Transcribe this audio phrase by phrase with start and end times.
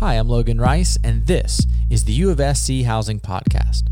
[0.00, 3.82] Hi, I'm Logan Rice, and this is the U of SC Housing Podcast.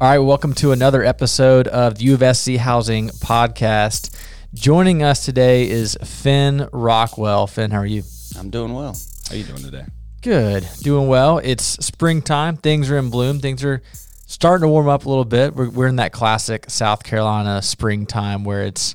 [0.00, 4.12] All right, welcome to another episode of the U of SC Housing Podcast.
[4.52, 7.46] Joining us today is Finn Rockwell.
[7.46, 8.02] Finn, how are you?
[8.36, 8.96] I'm doing well.
[9.32, 9.86] How you doing today?
[10.20, 11.38] Good, doing well.
[11.38, 12.58] It's springtime.
[12.58, 13.40] Things are in bloom.
[13.40, 13.80] Things are
[14.26, 15.54] starting to warm up a little bit.
[15.54, 18.94] We're, we're in that classic South Carolina springtime where it's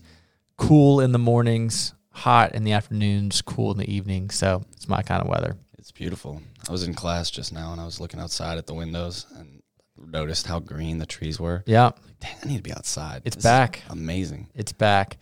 [0.56, 4.36] cool in the mornings, hot in the afternoons, cool in the evenings.
[4.36, 5.58] So it's my kind of weather.
[5.80, 6.40] It's beautiful.
[6.70, 9.64] I was in class just now and I was looking outside at the windows and
[10.00, 11.64] noticed how green the trees were.
[11.66, 13.24] Yeah, dang, I need to be outside.
[13.26, 13.82] It's This back.
[13.90, 14.50] amazing.
[14.54, 15.18] it's back.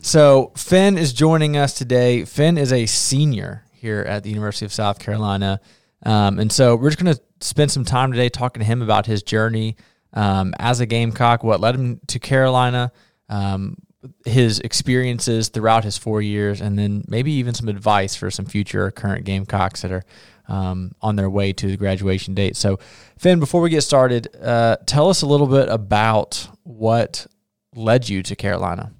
[0.00, 2.24] So Finn is joining us today.
[2.24, 5.60] Finn is a senior here at the University of South Carolina.
[6.04, 9.06] Um, and so we're just going to spend some time today talking to him about
[9.06, 9.76] his journey
[10.12, 12.92] um, as a Gamecock, what led him to Carolina,
[13.28, 13.76] um,
[14.24, 18.86] his experiences throughout his four years, and then maybe even some advice for some future
[18.86, 20.04] or current Gamecocks that are
[20.48, 22.56] um, on their way to the graduation date.
[22.56, 22.78] So,
[23.18, 27.26] Finn, before we get started, uh, tell us a little bit about what
[27.74, 28.92] led you to Carolina.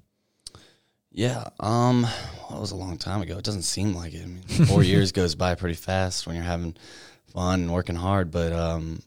[1.11, 1.43] Yeah.
[1.59, 2.07] Um.
[2.55, 3.37] It was a long time ago.
[3.37, 4.23] It doesn't seem like it.
[4.23, 6.75] I mean, four years goes by pretty fast when you're having
[7.33, 8.31] fun and working hard.
[8.31, 9.01] But um,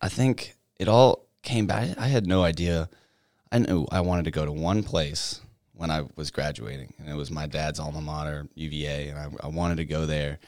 [0.00, 1.98] I think it all came back.
[1.98, 2.88] I had no idea.
[3.52, 5.40] I knew I wanted to go to one place
[5.72, 9.46] when I was graduating, and it was my dad's alma mater, UVA, and I, I
[9.48, 10.38] wanted to go there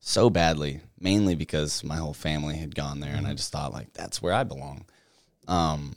[0.00, 3.92] so badly, mainly because my whole family had gone there, and I just thought like
[3.94, 4.84] that's where I belong.
[5.48, 5.96] Um,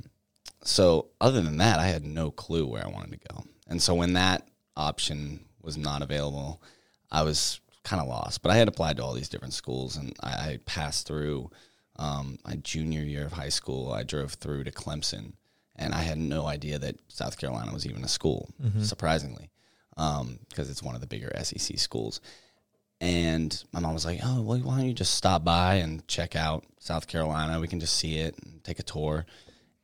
[0.64, 3.44] so other than that, I had no clue where I wanted to go.
[3.67, 4.47] And so when that
[4.78, 6.61] option was not available,
[7.11, 8.41] I was kind of lost.
[8.41, 11.52] But I had applied to all these different schools, and I, I passed through
[11.97, 13.91] um, my junior year of high school.
[13.91, 15.33] I drove through to Clemson,
[15.75, 18.50] and I had no idea that South Carolina was even a school.
[18.84, 19.50] Surprisingly,
[19.95, 22.22] because it's one of the bigger SEC schools.
[23.01, 26.35] And my mom was like, "Oh, well, why don't you just stop by and check
[26.35, 27.59] out South Carolina?
[27.59, 29.25] We can just see it and take a tour."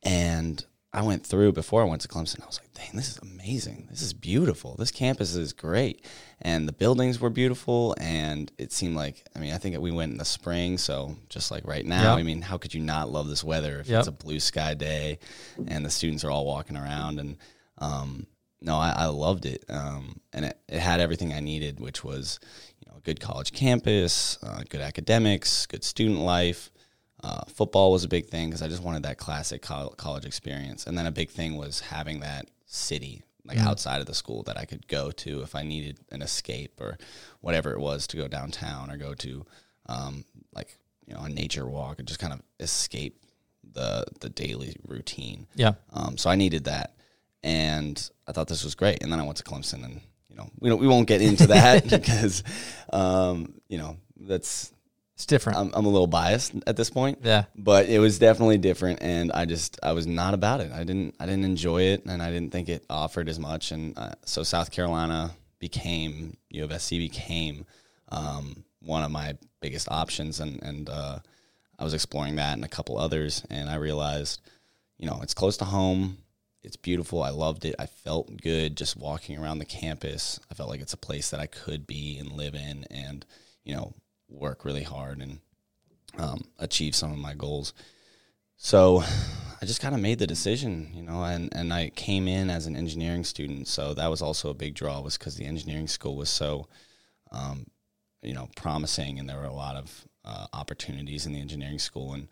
[0.03, 2.41] And I went through before I went to Clemson.
[2.43, 3.87] I was like, "Dang, this is amazing!
[3.89, 4.75] This is beautiful.
[4.77, 6.05] This campus is great."
[6.41, 10.11] And the buildings were beautiful, and it seemed like I mean, I think we went
[10.11, 12.19] in the spring, so just like right now, Yep.
[12.19, 13.99] I mean, how could you not love this weather if Yep.
[13.99, 15.19] it's a blue sky day
[15.67, 17.37] and the students are all walking around and
[17.77, 18.27] um,
[18.63, 22.39] no, I, I loved it, um, and it, it had everything I needed, which was
[22.79, 26.69] you know a good college campus, uh, good academics, good student life.
[27.23, 30.87] Uh, football was a big thing because I just wanted that classic col- college experience,
[30.87, 34.57] and then a big thing was having that city like outside of the school that
[34.57, 36.97] I could go to if I needed an escape or
[37.41, 39.45] whatever it was to go downtown or go to
[39.87, 43.23] um, like you know a nature walk and just kind of escape
[43.73, 45.47] the the daily routine.
[45.55, 45.73] Yeah.
[45.91, 46.95] Um, so I needed that,
[47.43, 49.01] and I thought this was great.
[49.01, 51.47] And then I went to Clemson, and you know we don't we won't get into
[51.47, 52.43] that because
[52.93, 54.71] um, you know that's
[55.21, 55.59] It's different.
[55.59, 57.19] I'm, I'm a little biased at this point.
[57.21, 57.43] yeah.
[57.55, 60.71] But it was definitely different, and I just I was not about it.
[60.71, 63.71] I didn't I didn't enjoy it, and I didn't think it offered as much.
[63.71, 67.67] And uh, so South Carolina became U of SC became
[68.09, 71.19] um, one of my biggest options, and and uh,
[71.77, 74.41] I was exploring that and a couple others, and I realized,
[74.97, 76.17] you know, it's close to home.
[76.63, 77.21] It's beautiful.
[77.21, 77.75] I loved it.
[77.77, 80.39] I felt good just walking around the campus.
[80.49, 83.23] I felt like it's a place that I could be and live in, and
[83.63, 83.93] you know,
[84.31, 85.39] work really hard and
[86.17, 87.73] um, achieve some of my goals.
[88.57, 89.03] So
[89.61, 92.67] I just kind of made the decision, you know, and, and I came in as
[92.67, 93.67] an engineering student.
[93.67, 96.67] So that was also a big draw was because the engineering school was so,
[97.31, 97.65] um,
[98.21, 102.13] you know, promising and there were a lot of uh, opportunities in the engineering school.
[102.13, 102.27] And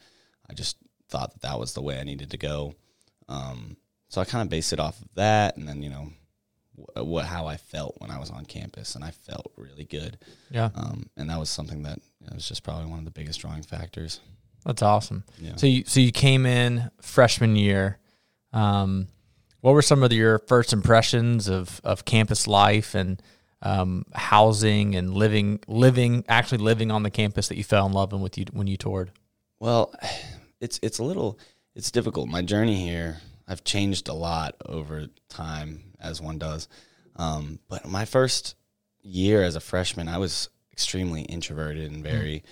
[0.50, 0.78] I just
[1.10, 2.76] thought that that was the way I needed to go.
[3.28, 3.78] Um,
[4.10, 6.12] so I kind of based it off of that and then, you know,
[6.95, 10.17] what, how I felt when I was on campus and I felt really good.
[10.50, 10.69] Yeah.
[10.75, 13.39] Um, and that was something that you know, was just probably one of the biggest
[13.39, 14.19] drawing factors.
[14.65, 15.24] That's awesome.
[15.39, 15.56] Yeah.
[15.56, 17.98] So you so you came in freshman year.
[18.51, 19.07] Um,
[19.62, 23.21] what were some of your first impressions of of campus life and
[23.62, 28.12] um, housing and living living actually living on the campus that you fell in love
[28.13, 29.12] with you when you toured?
[29.59, 29.94] Well,
[30.62, 31.39] it's it's a little
[31.75, 32.27] it's difficult.
[32.27, 36.68] My journey here, I've changed a lot over time, as one does.
[37.16, 38.56] Um, but my first
[39.01, 42.44] year as a freshman, I was extremely introverted and very.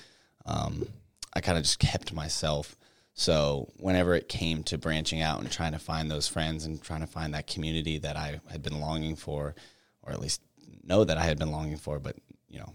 [0.46, 0.88] Um,
[1.34, 2.76] I kind of just kept myself.
[3.14, 7.02] So whenever it came to branching out and trying to find those friends and trying
[7.02, 9.54] to find that community that I had been longing for,
[10.02, 10.42] or at least
[10.84, 12.16] know that I had been longing for, but
[12.50, 12.74] you know,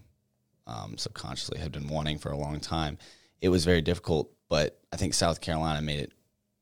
[0.68, 2.98] um, subconsciously had been wanting for a long time.
[3.40, 6.12] It was very difficult, but I think South Carolina made it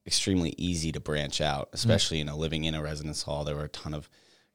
[0.06, 3.44] extremely easy to branch out, especially you know living in a residence hall.
[3.44, 4.08] There were a ton of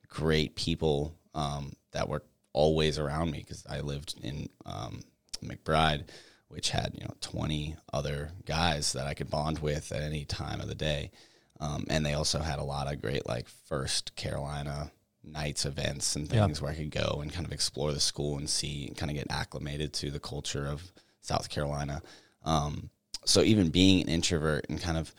[0.07, 5.01] great people um, that were always around me because I lived in um,
[5.43, 6.05] McBride,
[6.47, 10.61] which had you know twenty other guys that I could bond with at any time
[10.61, 11.11] of the day,
[11.59, 14.91] um, and they also had a lot of great like First Carolina
[15.27, 18.49] nights events and things where I could go and kind of explore the school and
[18.49, 20.91] see and kind of get acclimated to the culture of
[21.21, 22.01] South Carolina.
[22.43, 22.91] Um,
[23.25, 25.13] so even being an introvert and kind of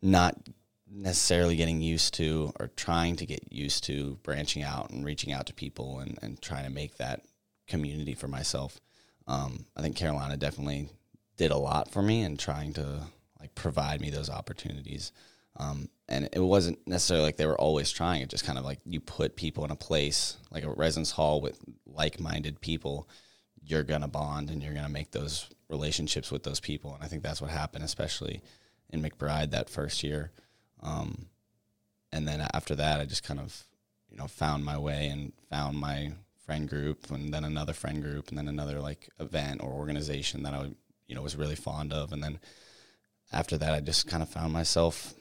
[0.00, 0.36] not
[0.90, 5.46] necessarily getting used to or trying to get used to branching out and reaching out
[5.46, 7.22] to people and, and trying to make that
[7.66, 8.78] community for myself.
[9.26, 10.88] Um, I think Carolina definitely
[11.36, 13.00] did a lot for me and trying to
[13.40, 15.12] like provide me those opportunities.
[15.56, 18.22] Um, and it wasn't necessarily like they were always trying.
[18.22, 21.40] It just kind of like you put people in a place like a residence hall
[21.40, 23.08] with like-minded people,
[23.64, 26.94] you're gonna bond and you're gonna make those relationships with those people.
[26.94, 28.42] And I think that's what happened, especially
[28.90, 30.30] in McBride that first year.
[30.82, 31.26] Um,
[32.12, 33.64] and then after that, I just kind of
[34.10, 36.12] you know found my way and found my
[36.44, 40.54] friend group, and then another friend group, and then another like event or organization that
[40.54, 40.70] I
[41.08, 42.38] you know was really fond of, and then
[43.32, 45.14] after that, I just kind of found myself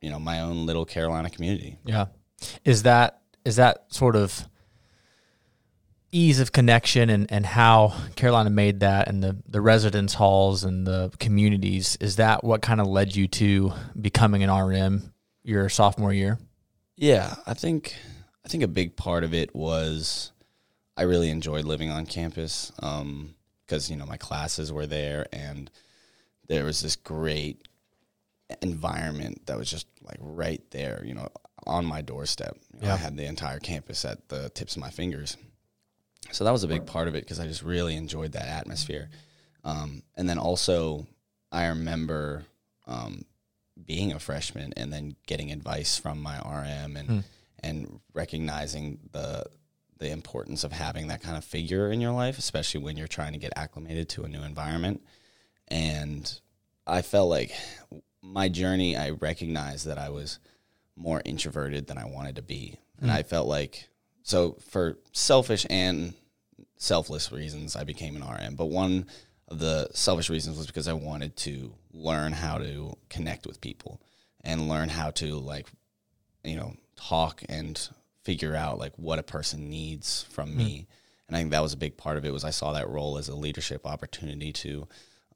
[0.00, 1.78] you know my own little Carolina community.
[1.84, 2.06] Yeah,
[2.64, 4.48] is that is that sort of
[6.10, 10.86] ease of connection and, and how Carolina made that and the, the residence halls and
[10.86, 15.12] the communities, is that what kind of led you to becoming an RM
[15.42, 16.38] your sophomore year?
[16.96, 17.96] Yeah, I think
[18.44, 20.32] I think a big part of it was
[20.96, 23.34] I really enjoyed living on campus because um,
[23.88, 25.70] you know my classes were there and
[26.48, 27.68] there was this great
[28.62, 31.28] environment that was just like right there, you know,
[31.66, 32.56] on my doorstep.
[32.74, 32.94] You know, yeah.
[32.94, 35.36] I had the entire campus at the tips of my fingers.
[36.30, 39.08] So that was a big part of it because I just really enjoyed that atmosphere.
[39.64, 41.06] Um, and then also,
[41.50, 42.44] I remember
[42.86, 43.24] um,
[43.84, 47.24] being a freshman and then getting advice from my RM and mm.
[47.62, 49.46] and recognizing the
[49.98, 53.32] the importance of having that kind of figure in your life, especially when you're trying
[53.32, 55.02] to get acclimated to a new environment.
[55.66, 56.40] And
[56.86, 57.52] I felt like
[58.22, 60.38] my journey, I recognized that I was
[60.96, 62.78] more introverted than I wanted to be.
[63.00, 63.14] And mm.
[63.14, 63.88] I felt like,
[64.28, 66.12] so for selfish and
[66.76, 68.56] selfless reasons, I became an RM.
[68.56, 69.06] But one
[69.48, 74.02] of the selfish reasons was because I wanted to learn how to connect with people
[74.44, 75.66] and learn how to, like,
[76.44, 77.88] you know, talk and
[78.22, 80.56] figure out like what a person needs from mm.
[80.56, 80.86] me.
[81.26, 83.16] And I think that was a big part of it was I saw that role
[83.16, 84.86] as a leadership opportunity to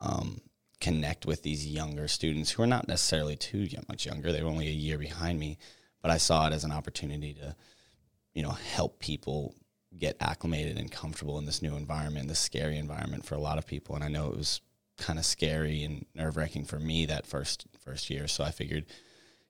[0.03, 0.43] um,
[0.83, 4.33] connect with these younger students who are not necessarily too much younger.
[4.33, 5.57] They were only a year behind me,
[6.03, 7.57] but I saw it as an opportunity to,
[8.35, 9.55] you know, help people
[9.99, 13.67] get acclimated and comfortable in this new environment, this scary environment for a lot of
[13.67, 13.95] people.
[13.95, 14.61] And I know it was
[14.99, 18.29] kind of scary and nerve wracking for me that first first year.
[18.29, 18.87] So I figured,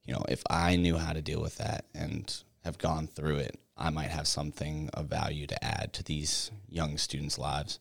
[0.04, 2.34] you know, if I knew how to deal with that and
[2.64, 6.98] have gone through it, I might have something of value to add to these young
[6.98, 7.78] students' lives.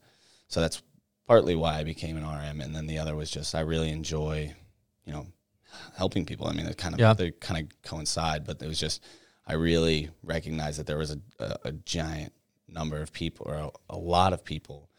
[0.48, 0.82] So that's
[1.28, 4.54] partly why I became an RM, and then the other was just I really enjoy,
[5.06, 5.28] you know,
[5.98, 6.48] helping people.
[6.48, 7.14] I mean, it kind of yeah.
[7.14, 9.04] they kind of coincide, but it was just
[9.46, 12.34] I really recognized that there was a, a, a giant
[12.68, 14.90] number of people, or a, a, lot of people,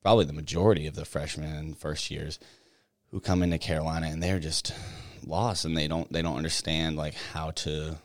[0.00, 2.38] probably the majority of the freshmen and first years,
[3.10, 4.74] who come into Carolina and they're just
[5.24, 7.96] lost and they don't they don't understand like how to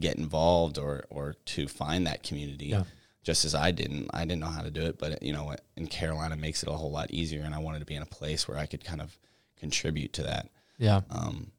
[0.00, 2.66] get involved or or to find that community.
[2.66, 2.84] Yeah
[3.24, 4.10] just as I didn't.
[4.12, 6.72] I didn't know how to do it, but you know, in Carolina makes it a
[6.72, 9.00] whole lot easier, and I wanted to be in a place where I could kind
[9.00, 9.18] of
[9.58, 10.50] contribute to that.
[10.78, 11.00] Yeah.
[11.10, 11.50] Um,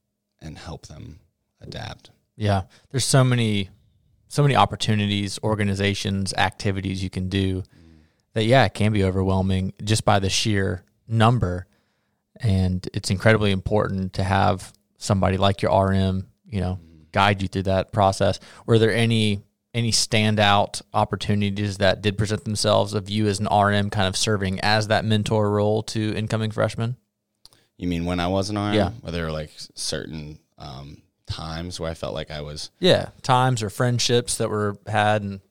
[0.41, 1.19] and help them
[1.59, 2.11] adapt.
[2.35, 2.63] Yeah.
[2.91, 3.69] There's so many,
[4.27, 7.63] so many opportunities, organizations, activities you can do
[8.33, 11.67] that, yeah, it can be overwhelming just by the sheer number.
[12.41, 16.79] And it's incredibly important to have somebody like your RM, you know,
[17.11, 18.39] guide you through that process.
[18.65, 19.41] Were there any
[19.73, 24.57] any standout opportunities that did present themselves of you as an RM kind of serving
[24.61, 26.95] as that mentor role to incoming freshmen?
[27.77, 28.73] You mean when I was an RM?
[28.73, 28.91] Yeah.
[29.01, 32.71] Were there like certain um, times where I felt like I was?
[32.79, 35.41] Yeah, times or friendships that were had and.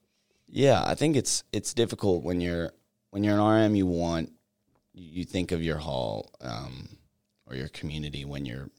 [0.48, 2.70] Yeah, I think it's it's difficult when you're
[3.10, 3.74] when you're an RM.
[3.74, 4.30] You want
[4.92, 6.90] you think of your hall um,
[7.46, 8.70] or your community when you're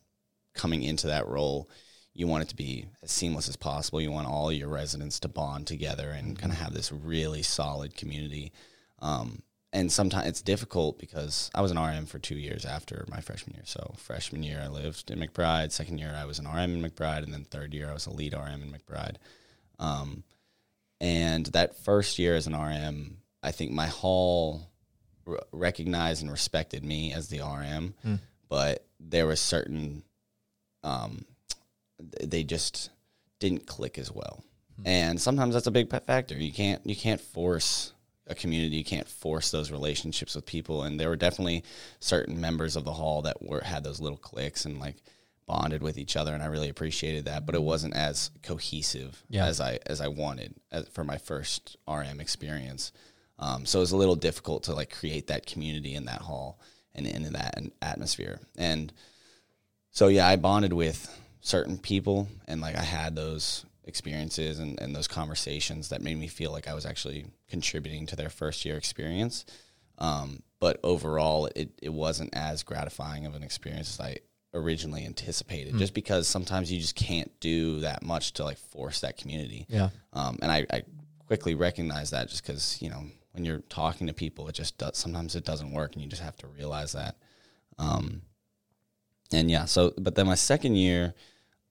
[0.54, 1.70] coming into that role
[2.16, 4.02] you want it to be as seamless as possible.
[4.02, 6.36] You want all your residents to bond together and mm-hmm.
[6.36, 8.54] kind of have this really solid community.
[9.00, 9.44] Um,
[9.76, 13.56] and sometimes it's difficult because I was an RM for two years after my freshman
[13.56, 13.66] year.
[13.66, 15.74] So freshman year I lived in McBride.
[15.74, 18.12] Second year I was an RM in McBride, and then third year I was a
[18.12, 19.18] lead RM in McBride.
[19.78, 20.24] Um,
[21.02, 24.72] and that first year as an RM, I think my hall
[25.28, 27.96] r- recognized and respected me as the RM,
[28.48, 30.04] but there was certain
[30.84, 31.26] um,
[32.00, 32.92] th- they just
[33.40, 34.42] didn't click as well.
[34.86, 36.36] And sometimes that's a big factor.
[36.36, 37.92] You can't you can't force
[38.28, 38.78] a community.
[38.78, 40.84] You can't force those relationships with people.
[40.84, 41.64] And there were definitely
[42.00, 44.96] certain members of the hall that were had those little cliques and like
[45.48, 47.46] bonded with each other, and I really appreciated that.
[47.46, 49.46] But it wasn't as cohesive Yeah.
[49.46, 52.92] as I as I wanted as, for my first RM experience.
[53.38, 56.60] Um, so it was a little difficult to like create that community in that hall
[56.96, 58.40] and in that atmosphere.
[58.58, 58.92] And
[59.92, 61.10] so yeah, I bonded with
[61.42, 66.28] certain people and like I had those experiences and, and those conversations that made me
[66.28, 69.46] feel like I was actually contributing to their first year experience.
[69.98, 74.18] Um, but overall it, it wasn't as gratifying of an experience as I
[74.54, 79.18] originally anticipated, just because sometimes you just can't do that much to like force that
[79.18, 79.66] community.
[79.70, 79.90] Yeah.
[80.14, 80.84] Um, and I, I
[81.28, 84.98] quickly recognized that just because, you know, when you're talking to people, it just does,
[84.98, 87.18] sometimes it doesn't work and you just have to realize that.
[87.78, 88.22] Um,
[89.32, 91.14] and yeah, so, but then my second year,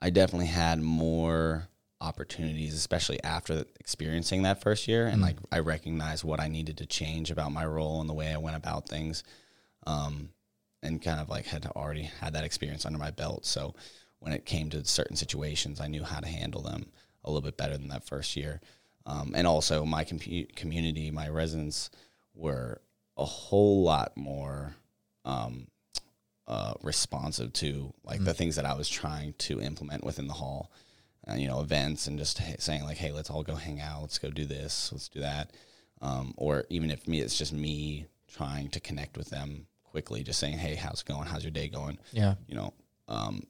[0.02, 1.69] I definitely had more
[2.04, 5.06] opportunities, especially after experiencing that first year.
[5.06, 8.32] And like, I recognized what I needed to change about my role and the way
[8.32, 9.25] I went about things.
[9.87, 10.30] Um,
[10.82, 13.46] and kind of like had already had that experience under my belt.
[13.46, 13.75] So
[14.20, 16.87] when it came to certain situations, I knew how to handle them
[17.25, 18.61] a little bit better than that first year.
[19.06, 21.90] Um, and also, my compu- community, my residents
[22.34, 22.80] were
[23.16, 24.75] a whole lot more
[25.25, 25.68] um,
[26.46, 30.70] uh, responsive to like the things that I was trying to implement within the hall.
[31.28, 34.02] Uh, you know, events and just saying like, "Hey, let's all go hang out.
[34.02, 34.90] Let's go do this.
[34.93, 35.52] Let's do that."
[36.02, 40.38] Um, or even if me, it's just me trying to connect with them quickly, just
[40.38, 41.26] saying, "Hey, how's it going?
[41.26, 42.35] How's your day going?" Yeah.
[42.47, 42.75] you know,
[43.09, 43.45] um,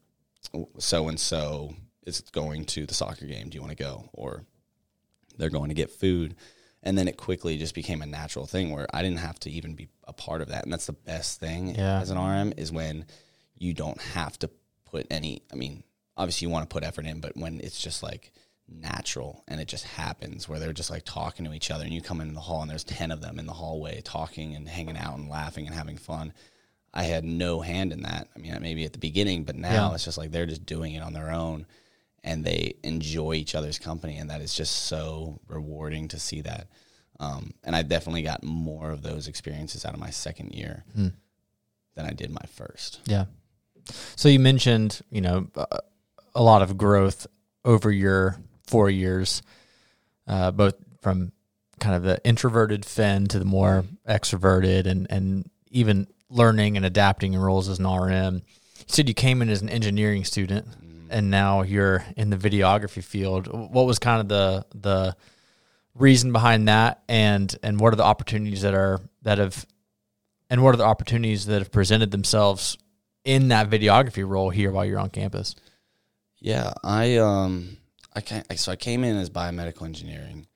[0.79, 1.75] so and so
[2.07, 3.49] is going to the soccer game.
[3.49, 4.09] Do you want to go?
[4.13, 4.45] Or
[5.37, 6.37] they're going to get food.
[6.83, 9.75] And then it quickly just became a natural thing where I didn't have to even
[9.75, 10.65] be a part of that.
[10.65, 11.99] And that's the best thing Yeah.
[12.01, 13.07] as an RM is when
[13.57, 14.51] you don't have to
[14.85, 15.83] put any, I mean,
[16.17, 18.33] obviously you want to put effort in, but when it's just like
[18.69, 22.01] natural and it just happens where they're just like talking to each other and you
[22.01, 24.97] come in the hall and there's 10 of them in the hallway talking and hanging
[24.97, 26.33] out and laughing and having fun.
[26.93, 28.29] I had no hand in that.
[28.35, 29.95] I mean, maybe at the beginning, but now Yeah.
[29.95, 31.67] it's just like they're just doing it on their own
[32.23, 34.17] and they enjoy each other's company.
[34.17, 36.69] And that is just so rewarding to see that.
[37.21, 41.09] Um, and I definitely got more of those experiences out of my second year Hmm.
[41.97, 43.01] than I did my first.
[43.07, 43.27] Yeah.
[44.17, 45.67] So you mentioned, you know, uh,
[46.35, 47.27] a lot of growth
[47.65, 48.37] over your
[48.67, 49.43] four years,
[50.27, 51.33] uh, both from
[51.81, 57.35] kind of the introverted Finn to the more extroverted and, and even learning and adapting
[57.35, 58.37] in roles as an RM.
[58.37, 60.67] You said you came in as an engineering student
[61.11, 63.47] and now you're in the videography field.
[63.47, 65.17] What was kind of the, the
[65.95, 69.67] reason behind that and, and what are the opportunities that are, that have,
[70.51, 72.79] and what are the opportunities that have presented themselves
[73.25, 75.55] in that videography role here while you're on campus?
[76.45, 77.79] Yeah, I um
[78.13, 80.47] I can so I came in as biomedical engineering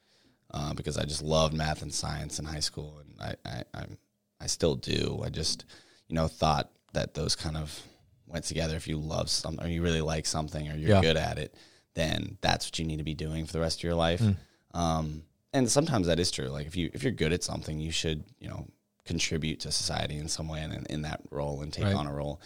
[0.53, 3.97] uh, because I just loved math and science in high school, and I I I'm,
[4.39, 5.23] I still do.
[5.25, 5.65] I just
[6.07, 7.81] you know thought that those kind of
[8.27, 8.77] went together.
[8.77, 11.01] If you love something, or you really like something, or you're Yeah.
[11.01, 11.55] good at it,
[11.95, 14.21] then that's what you need to be doing for the rest of your life.
[14.21, 14.37] Mm.
[14.75, 15.23] Um,
[15.55, 16.49] and sometimes that is true.
[16.49, 18.67] Like if you if you're good at something, you should you know
[19.07, 21.95] contribute to society in some way and in, in that role and take Right.
[21.95, 22.43] on a role.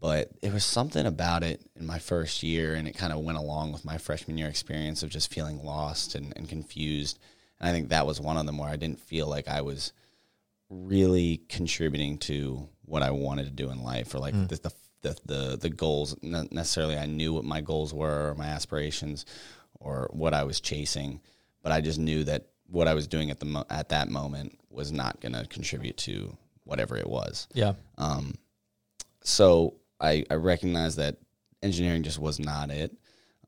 [0.00, 3.38] But it was something about it in my first year, and it kind of went
[3.38, 7.18] along with my freshman year experience of just feeling lost and, and confused.
[7.58, 9.92] And I think that was one of them where I didn't feel like I was
[10.68, 14.72] really contributing to what I wanted to do in life, or like the, the
[15.02, 16.16] the the the goals.
[16.22, 19.24] Not necessarily, I knew what my goals were, or my aspirations,
[19.80, 21.20] or what I was chasing,
[21.62, 24.58] but I just knew that what I was doing at the mo- at that moment
[24.68, 27.48] was not going to contribute to whatever it was.
[27.54, 27.74] Yeah.
[27.96, 28.34] Um,
[29.22, 31.16] so I, I recognized that
[31.62, 32.96] engineering just was not it.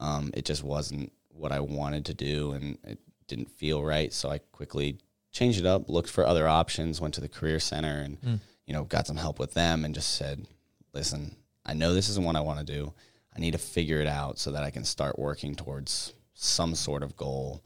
[0.01, 4.13] Um, it just wasn't what I wanted to do, and it didn't feel right.
[4.13, 4.99] So I quickly
[5.33, 8.85] changed it up, looked for other options, went to the career center, and you know
[8.85, 10.47] got some help with them, and just said,
[10.93, 11.37] "Listen,
[11.67, 12.93] I know this isn't what I want to do.
[13.37, 17.03] I need to figure it out so that I can start working towards some sort
[17.03, 17.63] of goal,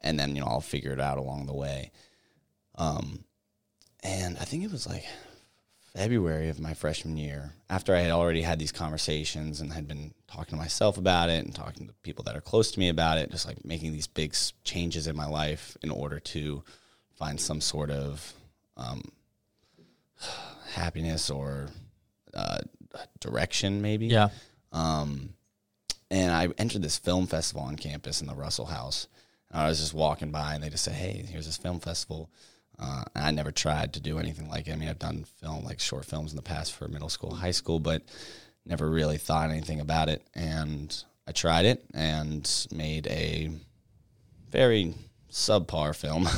[0.00, 1.90] and then you know I'll figure it out along the way."
[2.76, 3.24] Um,
[4.02, 5.04] and I think it was like
[5.94, 10.14] February of my freshman year, after I had already had these conversations and had been
[10.26, 13.18] talking to myself about it and talking to people that are close to me about
[13.18, 14.34] it, just like making these big
[14.64, 16.62] changes in my life in order to
[17.14, 18.32] find some sort of
[18.78, 19.02] um,
[20.72, 21.68] happiness or
[22.32, 22.58] uh,
[23.20, 24.06] direction, maybe.
[24.06, 24.30] Yeah.
[24.72, 25.34] Um,
[26.10, 29.08] and I entered this film festival on campus in the Russell House.
[29.50, 32.30] And I was just walking by, and they just said, "Hey, here's this film festival.
[32.82, 34.72] Uh, I never tried to do anything like it.
[34.72, 37.52] I mean, I've done film, like short films in the past for middle school, high
[37.52, 38.02] school, but
[38.66, 40.22] never really thought anything about it.
[40.34, 40.94] And
[41.26, 43.50] I tried it and made a
[44.50, 44.94] very
[45.30, 46.28] subpar film.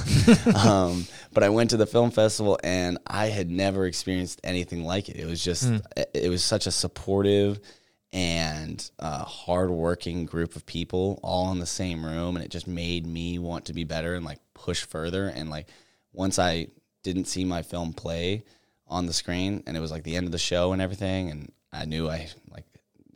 [0.57, 5.09] um, but I went to the film festival and I had never experienced anything like
[5.09, 5.17] it.
[5.17, 5.65] It was just,
[5.97, 7.59] it, it was such a supportive
[8.13, 12.37] and uh, hardworking group of people all in the same room.
[12.37, 15.27] And it just made me want to be better and like push further.
[15.27, 15.67] And like
[16.15, 16.69] once I
[17.03, 18.45] didn't see my film play
[18.87, 21.53] on the screen and it was like the end of the show and everything, and
[21.73, 22.65] I knew I like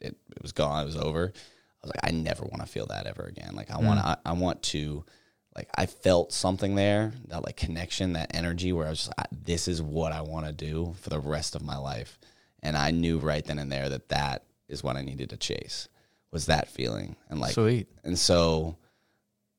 [0.01, 1.33] it, it was gone, it was over.
[1.35, 3.55] I was like, I never want to feel that ever again.
[3.55, 4.05] Like I want, mm.
[4.05, 5.05] I, I want to,
[5.55, 9.25] like I felt something there, that like connection, that energy, where I was just, I,
[9.31, 12.19] this is what I want to do for the rest of my life,
[12.63, 15.89] and I knew right then and there that that is what I needed to chase,
[16.33, 17.87] was that feeling, and like, Sweet.
[18.05, 18.77] and so,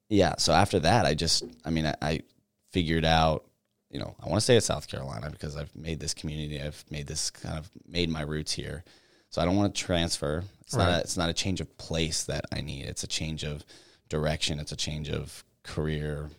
[0.10, 0.36] yeah.
[0.38, 2.22] So after that, I just, I mean, I, I
[2.72, 3.46] figured out,
[3.90, 6.84] you know, I want to stay at South Carolina because I've made this community, I've
[6.90, 8.84] made this kind of made my roots here.
[9.32, 10.44] So I don't want to transfer.
[10.62, 10.90] It's not.
[10.90, 12.86] A, it's not a change of place that I need.
[12.86, 13.64] It's a change of
[14.10, 14.60] direction.
[14.60, 16.30] It's a change of career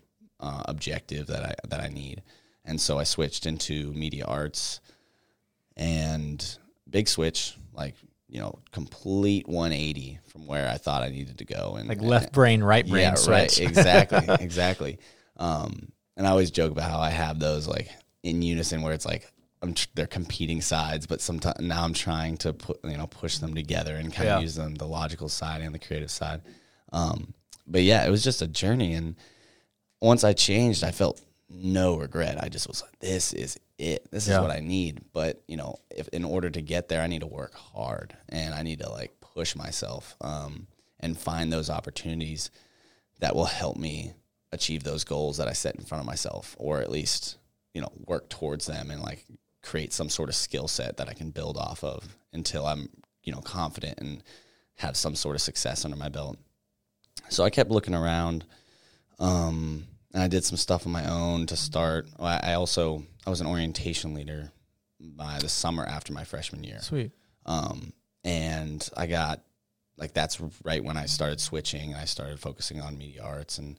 [0.40, 2.22] uh, objective that I that I need.
[2.64, 4.80] And so I switched into media arts,
[5.76, 6.58] and
[6.88, 7.94] big switch, like
[8.28, 11.76] you know, complete 180 from where I thought I needed to go.
[11.78, 13.28] And Like left brain, right brain yeah, switch.
[13.28, 14.98] right, exactly, exactly.
[15.36, 15.90] Um,
[16.20, 17.88] and I always joke about how I have those like
[18.22, 19.26] in unison where it's like
[19.62, 23.38] I'm tr- they're competing sides, but sometimes now I'm trying to put you know push
[23.38, 24.36] them together and kind Yeah.
[24.36, 26.42] of use them the logical side and the creative side.
[26.92, 27.32] Um,
[27.66, 29.16] but yeah, it was just a journey, and
[30.02, 32.36] once I changed, I felt no regret.
[32.44, 34.10] I just was like, this is it.
[34.10, 35.00] This is what I need.
[35.14, 38.54] But you know, if in order to get there, I need to work hard and
[38.54, 40.66] I need to like push myself um,
[41.00, 42.50] and find those opportunities
[43.20, 44.12] that will help me
[44.52, 47.36] achieve those goals that I set in front of myself, or at least
[47.74, 49.24] you know work towards them and like
[49.62, 52.88] create some sort of skill set that I can build off of until I'm
[53.22, 54.22] you know confident and
[54.76, 56.38] have some sort of success under my belt.
[57.28, 58.44] So I kept looking around,
[59.18, 62.08] um, and I did some stuff on my own to start.
[62.18, 64.52] I also I was an orientation leader
[64.98, 66.80] by the summer after my freshman year.
[66.80, 67.12] Sweet.
[67.46, 67.92] Um,
[68.24, 69.42] and I got
[69.96, 71.92] like that's right when I started switching.
[71.92, 73.78] And I started focusing on media arts and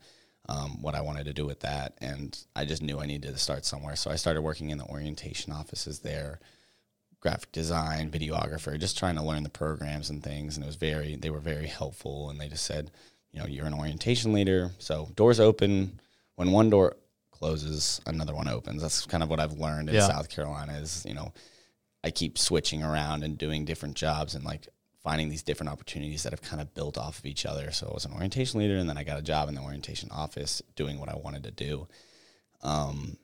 [0.50, 1.94] um, what I wanted to do with that.
[2.00, 3.96] And I just knew I needed to start somewhere.
[3.96, 6.40] So I started working in the orientation offices there,
[7.20, 10.58] graphic design, videographer, just trying to learn the programs and things.
[10.58, 12.30] And it was very, they were very helpful.
[12.30, 12.92] And they just said,
[13.32, 14.72] you know, you're an orientation leader.
[14.80, 16.00] So doors open.
[16.36, 16.96] When one door
[17.32, 18.82] closes, another one opens.
[18.82, 20.08] That's kind of what I've learned in Yeah.
[20.08, 21.32] South Carolina is, you know,
[22.04, 24.68] I keep switching around and doing different jobs and like
[25.04, 27.72] finding these different opportunities that have kind of built off of each other.
[27.72, 30.10] So I was an orientation leader and then I got a job in the orientation
[30.12, 31.88] office doing what I wanted to do.
[32.62, 33.18] Um,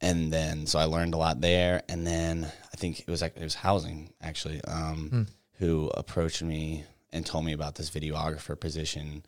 [0.00, 1.82] and then so I learned a lot there.
[1.88, 5.26] And then I think it was it was housing actually, um,
[5.58, 9.24] who approached me and told me about this videographer position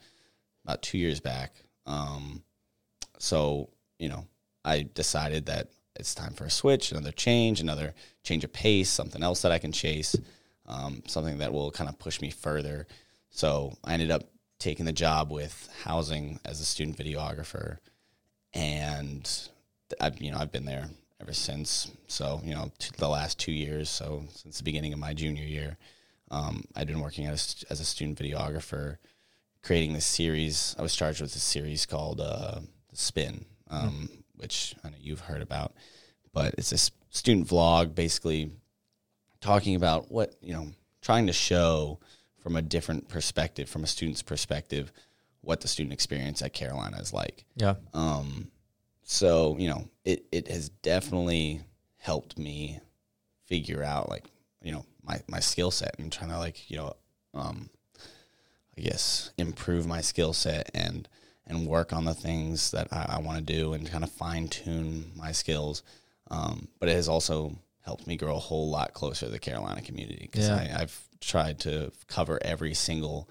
[0.65, 1.55] about two years back.
[1.87, 2.43] Um,
[3.19, 4.27] so you know,
[4.65, 9.23] I decided that it's time for a switch, another change, another change of pace, something
[9.23, 10.15] else that I can chase,
[10.69, 12.87] um, something that will kind of push me further.
[13.31, 14.25] So I ended up
[14.59, 17.79] taking the job with housing as a student videographer,
[18.55, 19.29] and
[20.01, 20.89] I've you know I've been there
[21.21, 21.91] ever since.
[22.07, 25.45] So you know t- the last two years, so since the beginning of my junior
[25.45, 25.77] year,
[26.31, 28.99] um, I've been working as as a student videographer,
[29.63, 30.77] creating this series.
[30.79, 35.21] I was charged with a series called uh, The Spin, um, which I know you've
[35.21, 35.73] heard about,
[36.33, 38.51] but it's this student vlog basically
[39.41, 40.69] talking about what you know,
[41.03, 41.99] trying to show
[42.39, 44.93] from a different perspective, from a student's perspective,
[45.41, 47.45] what the student experience at Carolina is like.
[47.57, 47.75] Yeah.
[47.95, 48.51] Um,
[49.03, 51.63] so you know, it it has definitely
[51.99, 52.81] helped me
[53.47, 54.25] figure out like
[54.63, 56.95] you know my my skill set and trying to like you know
[57.35, 57.71] um,
[58.77, 61.09] I guess improve my skill set and
[61.47, 64.49] and work on the things that I, I want to do and kind of fine
[64.49, 65.83] tune my skills.
[66.31, 67.57] Um, but it has also
[67.89, 70.77] helped me grow a whole lot closer to the Carolina community because Yeah.
[70.79, 73.31] I've tried to cover every single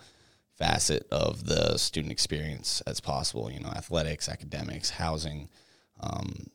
[0.55, 3.51] facet of the student experience as possible.
[3.51, 5.47] You know, athletics, academics, housing,
[5.99, 6.47] um,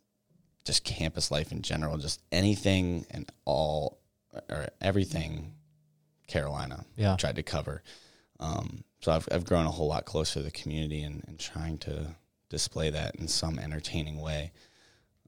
[0.64, 4.00] just campus life in general, just anything and all
[4.50, 5.54] or everything
[6.26, 7.14] Carolina Yeah.
[7.16, 7.82] tried to cover.
[8.40, 11.78] Um, so I've, I've grown a whole lot closer to the community and, and trying
[11.78, 12.16] to
[12.48, 14.50] display that in some entertaining way.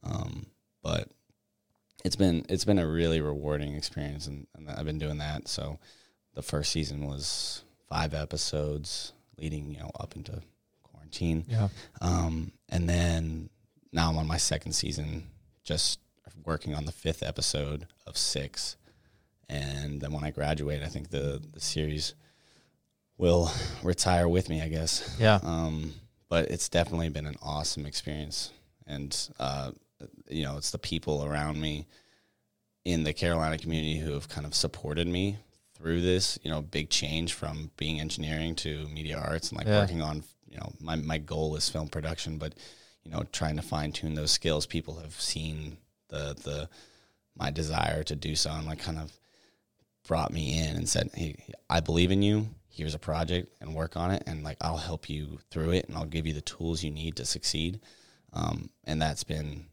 [0.02, 0.46] Um,
[0.82, 1.08] but
[2.04, 5.48] it's been it's been a really rewarding experience, and, and I've been doing that.
[5.48, 5.78] So
[6.34, 10.42] the first season was five episodes, leading you know up into
[10.82, 11.44] quarantine.
[11.48, 11.68] Yeah.
[12.00, 13.48] Um, and then
[13.92, 15.24] now I'm on my second season,
[15.64, 15.98] just
[16.44, 18.76] working on the fifth episode of six.
[19.48, 22.14] And then when I graduate, I think the the series
[23.16, 23.50] will
[23.82, 24.60] retire with me.
[24.60, 25.16] I guess.
[25.18, 25.40] Yeah.
[25.42, 25.94] Um,
[26.28, 28.52] but it's definitely been an awesome experience,
[28.86, 29.70] and uh,
[30.28, 31.86] you know, it's the people around me
[32.84, 35.38] in the Carolina community who have kind of supported me
[35.74, 36.38] through this.
[36.42, 39.80] You know, big change from being engineering to media arts and like Yeah.
[39.80, 40.24] working on.
[40.48, 42.54] You know, my my goal is film production, but
[43.02, 44.66] you know, trying to fine tune those skills.
[44.66, 45.78] People have seen
[46.08, 46.68] the the
[47.36, 49.12] my desire to do so and like kind of
[50.06, 51.36] brought me in and said, "Hey,
[51.68, 52.48] I believe in you.
[52.68, 55.96] Here's a project and work on it, and like I'll help you through it, and
[55.96, 57.80] I'll give you the tools you need to succeed."
[58.32, 59.66] Um, and that's been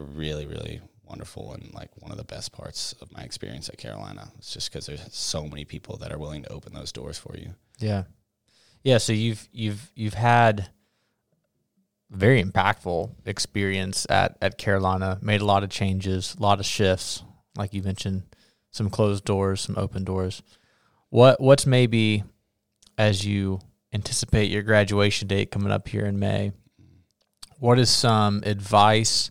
[0.00, 4.30] really, really wonderful and like one of the best parts of my experience at Carolina.
[4.38, 7.36] It's just because there's so many people that are willing to open those doors for
[7.36, 7.54] you.
[7.78, 8.04] Yeah.
[8.82, 10.70] Yeah, so you've you've you've had
[12.10, 17.22] very impactful experience at at Carolina, made a lot of changes, a lot of shifts,
[17.56, 18.22] like you mentioned,
[18.70, 20.42] some closed doors, some open doors.
[21.10, 22.24] What what's maybe
[22.96, 23.60] as you
[23.92, 26.52] anticipate your graduation date coming up here in May,
[27.58, 29.30] what is some advice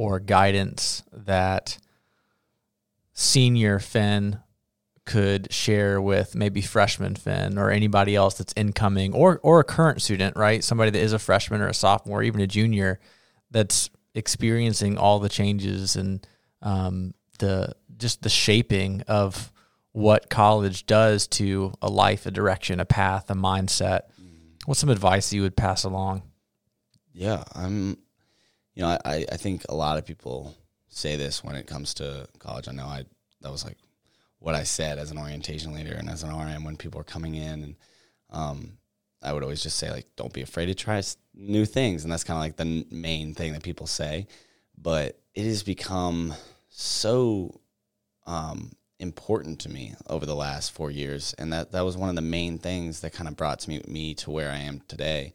[0.00, 1.76] or guidance that
[3.12, 4.38] senior Finn
[5.04, 10.00] could share with maybe freshman Finn or anybody else that's incoming or or a current
[10.00, 10.64] student, right?
[10.64, 12.98] Somebody that is a freshman or a sophomore, or even a junior
[13.50, 16.26] that's experiencing all the changes and
[16.62, 19.52] um, the just the shaping of
[19.92, 24.04] what college does to a life, a direction, a path, a mindset.
[24.64, 26.22] What's some advice you would pass along?
[27.12, 27.98] Yeah, I'm.
[28.80, 30.56] You know, I, I think a lot of people
[30.88, 32.66] say this when it comes to college.
[32.66, 33.04] I know I
[33.42, 33.76] that was like
[34.38, 37.34] what I said as an orientation leader and as an RM when people were coming
[37.34, 37.76] in, and
[38.30, 38.78] um,
[39.22, 41.02] I would always just say like, don't be afraid to try
[41.34, 44.26] new things, and that's kind of like the n- main thing that people say.
[44.78, 46.32] But it has become
[46.70, 47.60] so
[48.26, 52.16] um, important to me over the last four years, and that that was one of
[52.16, 55.34] the main things that kind of brought to me me to where I am today.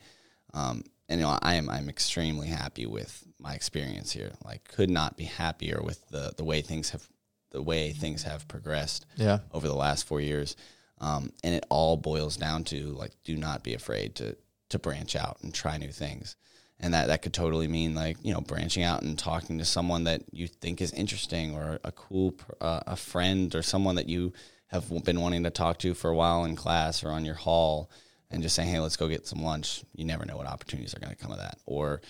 [0.56, 4.32] Um, and you know, I am I'm extremely happy with my experience here.
[4.44, 7.08] Like, could not be happier with the the way things have
[7.52, 9.40] the way things have progressed Yeah.
[9.52, 10.56] over the last four years.
[11.00, 14.36] Um, and it all boils down to like, do not be afraid to
[14.70, 16.36] to branch out and try new things.
[16.80, 20.04] And that that could totally mean like you know branching out and talking to someone
[20.06, 24.10] that you think is interesting or a cool pr- uh, a friend or someone that
[24.10, 24.34] you
[24.68, 27.90] have been wanting to talk to for a while in class or on your hall
[28.30, 29.86] and just saying hey let's go get some lunch.
[29.94, 31.60] You never know what opportunities are going to come of that.
[31.66, 32.02] Or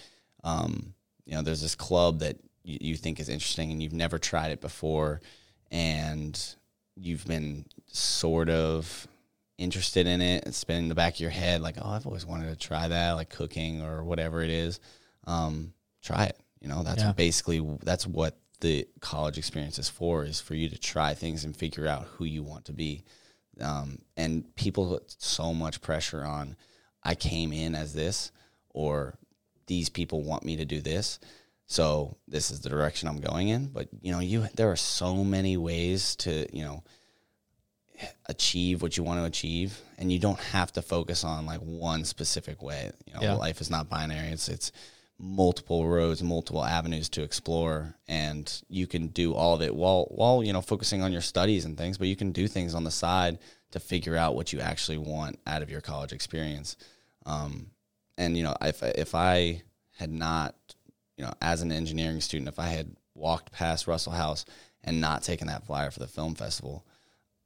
[0.44, 0.95] um,
[1.26, 4.52] you know there's this club that you, you think is interesting and you've never tried
[4.52, 5.22] it before
[5.72, 6.56] and
[6.96, 9.08] you've been sort of
[9.58, 10.44] interested in it.
[10.46, 12.88] It's been in the back of your head, like, oh, I've always wanted to try
[12.88, 14.80] that, like cooking or whatever it is.
[15.26, 16.38] Um, try it.
[16.62, 17.12] You know, that's Yeah.
[17.14, 21.56] basically that's what the college experience is for, is for you to try things and
[21.56, 23.04] figure out who you want to be.
[23.60, 26.56] Um, and people put so much pressure on.
[27.04, 28.32] I came in as this,
[28.70, 29.18] or
[29.68, 31.20] these people want me to do this.
[31.68, 33.68] So this is the direction I'm going in.
[33.68, 36.84] But you know, you there are so many ways to you know
[38.26, 42.04] achieve what you want to achieve, and you don't have to focus on like one
[42.04, 42.92] specific way.
[43.08, 43.34] You know, Yeah.
[43.36, 44.28] life is not binary.
[44.30, 44.72] It's it's
[45.18, 50.44] multiple roads, multiple avenues to explore, and you can do all of it while while
[50.44, 51.98] you know focusing on your studies and things.
[51.98, 53.40] But you can do things on the side
[53.72, 56.76] to figure out what you actually want out of your college experience.
[57.26, 57.72] Um,
[58.18, 59.64] and you know, if if I
[59.98, 60.56] had not,
[61.18, 64.46] you know, as an engineering student, if I had walked past Russell House
[64.84, 66.86] and not taken that flyer for the film festival,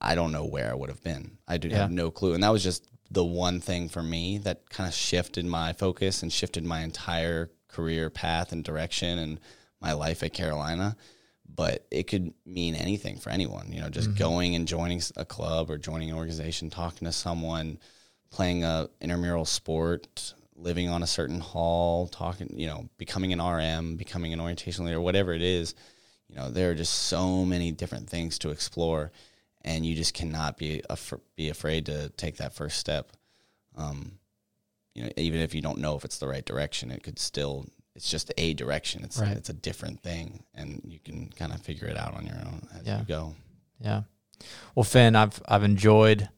[0.02, 1.38] I don't know where I would have been.
[1.48, 1.78] I do Yeah.
[1.78, 2.34] have no clue.
[2.34, 6.22] And that was just the one thing for me that kind of shifted my focus
[6.22, 9.40] and shifted my entire career path and direction and
[9.82, 10.96] my life at Carolina.
[11.48, 14.20] But it could mean anything for anyone, you know, just mm-hmm.
[14.20, 17.80] going and joining a club or joining an organization, talking to someone,
[18.30, 23.96] playing a intramural sport, living on a certain hall, talking, you know, becoming an RM,
[23.96, 25.74] becoming an orientation leader, whatever it is.
[26.28, 29.12] You know, there are just so many different things to explore,
[29.64, 33.12] and you just cannot be af- be afraid to take that first step.
[33.76, 34.20] Um,
[34.94, 37.66] you know, even if you don't know if it's the right direction, it could still.
[37.96, 39.04] It's just a direction.
[39.04, 39.36] It's Right.
[39.36, 42.68] it's a different thing, and you can kind of figure it out on your own
[42.80, 43.00] as Yeah.
[43.00, 43.36] you go.
[43.82, 44.04] Yeah.
[44.76, 46.30] Well, Finn, I've I've enjoyed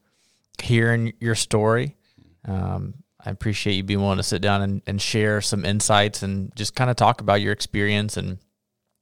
[0.63, 1.97] hearing your story.
[2.45, 6.55] Um, I appreciate you being willing to sit down and, and share some insights and
[6.55, 8.17] just kind of talk about your experience.
[8.17, 8.39] And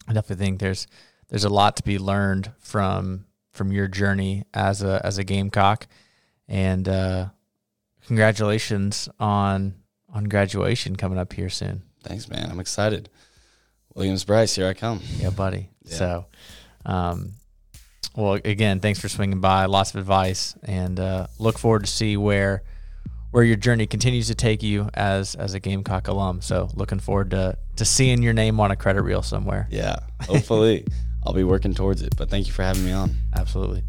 [0.07, 0.87] I definitely think there's
[1.29, 5.87] there's a lot to be learned from from your journey as a as a Gamecock.
[6.47, 7.29] And uh,
[8.07, 9.75] congratulations on
[10.13, 11.83] on graduation coming up here soon.
[12.03, 12.49] Thanks, man.
[12.49, 13.09] I'm excited.
[13.93, 15.01] Williams-Brice, here I come.
[15.17, 15.69] Yeah, buddy.
[15.83, 15.95] Yeah.
[15.95, 16.25] So,
[16.85, 17.33] um,
[18.15, 19.65] well, again, thanks for swinging by.
[19.65, 22.63] Lots of advice, and uh, look forward to see where
[23.31, 26.41] where your journey continues to take you as as a Gamecock alum.
[26.41, 29.67] So, looking forward to to seeing your name on a credit reel somewhere.
[29.69, 30.85] Yeah, hopefully
[31.25, 32.15] I'll be working towards it.
[32.17, 33.11] But thank you for having me on.
[33.35, 33.83] Absolutely.